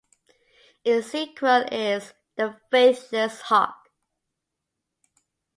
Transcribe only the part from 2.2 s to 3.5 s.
"The Faithless